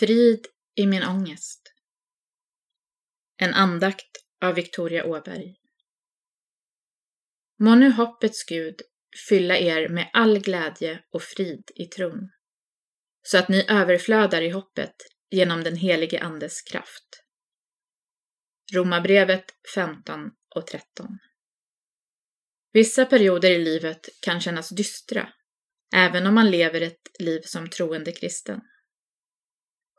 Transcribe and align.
Frid 0.00 0.46
i 0.74 0.86
min 0.86 1.02
ångest. 1.02 1.72
En 3.36 3.54
andakt 3.54 4.10
av 4.40 4.54
Victoria 4.54 5.04
Åberg. 5.06 5.56
Må 7.58 7.74
nu 7.74 7.90
hoppets 7.90 8.44
Gud 8.44 8.82
fylla 9.28 9.56
er 9.56 9.88
med 9.88 10.10
all 10.12 10.38
glädje 10.38 11.04
och 11.12 11.22
frid 11.22 11.70
i 11.74 11.86
tron, 11.86 12.30
så 13.22 13.38
att 13.38 13.48
ni 13.48 13.64
överflödar 13.68 14.42
i 14.42 14.50
hoppet 14.50 14.94
genom 15.30 15.64
den 15.64 15.76
helige 15.76 16.20
Andes 16.20 16.62
kraft. 16.62 17.24
Romarbrevet 18.74 19.44
15 19.74 20.30
och 20.54 20.66
13. 20.66 21.18
Vissa 22.72 23.04
perioder 23.04 23.50
i 23.50 23.58
livet 23.64 24.08
kan 24.22 24.40
kännas 24.40 24.68
dystra, 24.68 25.32
även 25.94 26.26
om 26.26 26.34
man 26.34 26.50
lever 26.50 26.80
ett 26.80 27.10
liv 27.18 27.40
som 27.44 27.70
troende 27.70 28.12
kristen. 28.12 28.60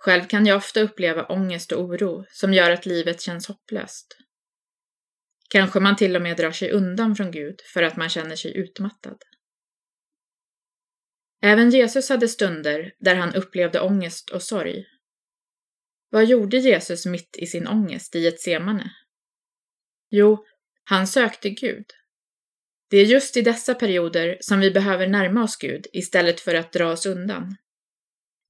Själv 0.03 0.27
kan 0.27 0.45
jag 0.45 0.57
ofta 0.57 0.81
uppleva 0.81 1.25
ångest 1.25 1.71
och 1.71 1.81
oro 1.81 2.25
som 2.29 2.53
gör 2.53 2.71
att 2.71 2.85
livet 2.85 3.21
känns 3.21 3.47
hopplöst. 3.47 4.17
Kanske 5.49 5.79
man 5.79 5.95
till 5.95 6.15
och 6.15 6.21
med 6.21 6.37
drar 6.37 6.51
sig 6.51 6.71
undan 6.71 7.15
från 7.15 7.31
Gud 7.31 7.61
för 7.73 7.83
att 7.83 7.97
man 7.97 8.09
känner 8.09 8.35
sig 8.35 8.57
utmattad. 8.57 9.17
Även 11.41 11.69
Jesus 11.69 12.09
hade 12.09 12.27
stunder 12.27 12.93
där 12.99 13.15
han 13.15 13.35
upplevde 13.35 13.81
ångest 13.81 14.29
och 14.29 14.43
sorg. 14.43 14.85
Vad 16.09 16.25
gjorde 16.25 16.57
Jesus 16.57 17.05
mitt 17.05 17.37
i 17.37 17.45
sin 17.45 17.67
ångest 17.67 18.15
i 18.15 18.27
ett 18.27 18.41
semane? 18.41 18.91
Jo, 20.09 20.45
han 20.83 21.07
sökte 21.07 21.49
Gud. 21.49 21.85
Det 22.89 22.97
är 22.97 23.05
just 23.05 23.37
i 23.37 23.41
dessa 23.41 23.75
perioder 23.75 24.37
som 24.39 24.59
vi 24.59 24.71
behöver 24.71 25.07
närma 25.07 25.43
oss 25.43 25.57
Gud 25.57 25.87
istället 25.93 26.39
för 26.39 26.55
att 26.55 26.73
dra 26.73 26.91
oss 26.91 27.05
undan. 27.05 27.55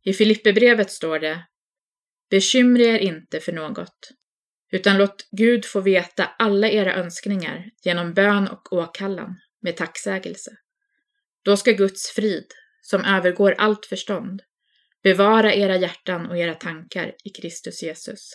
I 0.03 0.13
Filipperbrevet 0.13 0.91
står 0.91 1.19
det 1.19 1.45
Bekymra 2.29 2.83
er 2.83 2.99
inte 2.99 3.39
för 3.39 3.51
något, 3.51 4.11
utan 4.71 4.97
låt 4.97 5.27
Gud 5.31 5.65
få 5.65 5.81
veta 5.81 6.25
alla 6.25 6.69
era 6.69 6.95
önskningar 6.95 7.69
genom 7.83 8.13
bön 8.13 8.47
och 8.47 8.73
åkallan 8.73 9.35
med 9.61 9.77
tacksägelse. 9.77 10.51
Då 11.43 11.57
ska 11.57 11.71
Guds 11.71 12.11
frid, 12.11 12.45
som 12.81 13.05
övergår 13.05 13.55
allt 13.57 13.85
förstånd, 13.85 14.41
bevara 15.03 15.53
era 15.53 15.77
hjärtan 15.77 16.25
och 16.25 16.37
era 16.37 16.55
tankar 16.55 17.15
i 17.23 17.29
Kristus 17.29 17.83
Jesus. 17.83 18.31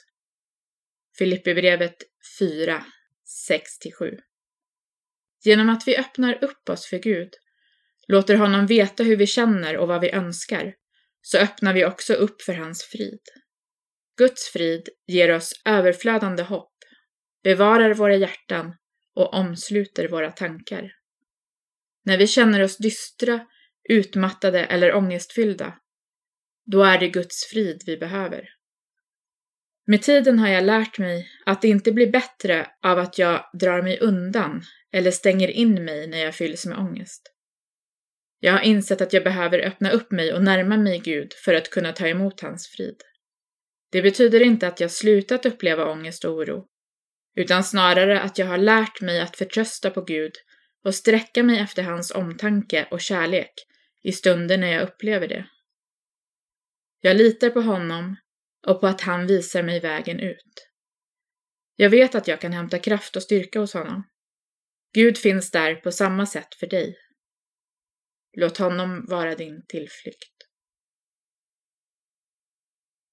Filipperbrevet 1.19 1.97
4, 2.39 2.85
6-7 3.51 4.19
Genom 5.45 5.69
att 5.69 5.89
vi 5.89 5.97
öppnar 5.97 6.45
upp 6.45 6.69
oss 6.69 6.87
för 6.87 6.99
Gud, 6.99 7.31
låter 8.09 8.35
honom 8.35 8.67
veta 8.67 9.03
hur 9.03 9.17
vi 9.17 9.27
känner 9.27 9.77
och 9.77 9.89
vad 9.89 10.01
vi 10.01 10.11
önskar, 10.11 10.75
så 11.27 11.39
öppnar 11.39 11.75
vi 11.75 11.85
också 11.85 12.15
upp 12.15 12.43
för 12.43 12.55
hans 12.55 12.83
frid. 12.83 13.21
Guds 14.19 14.49
frid 14.49 14.89
ger 15.07 15.35
oss 15.35 15.63
överflödande 15.65 16.43
hopp, 16.43 16.75
bevarar 17.43 17.95
våra 17.95 18.17
hjärtan 18.17 18.75
och 19.15 19.35
omsluter 19.35 20.09
våra 20.09 20.31
tankar. 20.31 20.93
När 22.05 22.19
vi 22.19 22.27
känner 22.27 22.63
oss 22.63 22.77
dystra, 22.77 23.47
utmattade 23.89 24.65
eller 24.65 24.95
ångestfyllda, 24.95 25.79
då 26.65 26.83
är 26.83 26.99
det 26.99 27.09
Guds 27.09 27.47
frid 27.51 27.83
vi 27.87 27.97
behöver. 27.97 28.49
Med 29.87 30.03
tiden 30.03 30.39
har 30.39 30.49
jag 30.49 30.65
lärt 30.65 30.99
mig 30.99 31.29
att 31.47 31.63
det 31.63 31.69
inte 31.69 31.93
blir 31.93 32.11
bättre 32.11 32.71
av 32.83 32.99
att 32.99 33.19
jag 33.19 33.51
drar 33.61 33.83
mig 33.83 33.99
undan 34.01 34.63
eller 34.93 35.11
stänger 35.11 35.49
in 35.49 35.85
mig 35.85 36.07
när 36.07 36.19
jag 36.19 36.35
fylls 36.35 36.67
med 36.67 36.79
ångest. 36.79 37.36
Jag 38.47 38.53
har 38.53 38.61
insett 38.61 39.01
att 39.01 39.13
jag 39.13 39.25
behöver 39.25 39.59
öppna 39.59 39.91
upp 39.91 40.11
mig 40.11 40.33
och 40.33 40.43
närma 40.43 40.77
mig 40.77 40.99
Gud 40.99 41.33
för 41.33 41.55
att 41.55 41.71
kunna 41.71 41.93
ta 41.93 42.07
emot 42.07 42.41
hans 42.41 42.69
frid. 42.69 43.03
Det 43.93 44.03
betyder 44.03 44.43
inte 44.43 44.69
att 44.69 44.81
jag 44.81 44.91
slutat 44.91 45.47
uppleva 45.47 45.91
ångest 45.91 46.25
och 46.25 46.33
oro, 46.33 46.67
utan 47.37 47.65
snarare 47.65 48.21
att 48.21 48.39
jag 48.39 48.47
har 48.47 48.59
lärt 48.59 49.01
mig 49.01 49.21
att 49.21 49.37
förtrösta 49.37 49.91
på 49.91 50.01
Gud 50.01 50.33
och 50.85 50.95
sträcka 50.95 51.43
mig 51.43 51.59
efter 51.59 51.83
hans 51.83 52.11
omtanke 52.11 52.89
och 52.91 53.01
kärlek 53.01 53.53
i 54.03 54.13
stunder 54.13 54.59
när 54.59 54.73
jag 54.73 54.83
upplever 54.83 55.29
det. 55.29 55.47
Jag 57.01 57.17
litar 57.17 57.51
på 57.51 57.61
honom 57.61 58.17
och 58.67 58.81
på 58.81 58.87
att 58.87 59.01
han 59.01 59.27
visar 59.27 59.63
mig 59.63 59.81
vägen 59.81 60.21
ut. 60.21 60.69
Jag 61.77 61.91
vet 61.91 62.15
att 62.15 62.29
jag 62.29 62.41
kan 62.41 62.53
hämta 62.53 62.79
kraft 62.79 63.17
och 63.17 63.23
styrka 63.23 63.61
hos 63.61 63.75
honom. 63.75 64.03
Gud 64.93 65.19
finns 65.19 65.51
där 65.51 65.75
på 65.75 65.93
samma 65.93 66.27
sätt 66.27 66.55
för 66.55 66.67
dig. 66.67 67.06
Låt 68.39 68.59
honom 68.59 69.05
vara 69.09 69.35
din 69.35 69.63
tillflykt. 69.67 70.36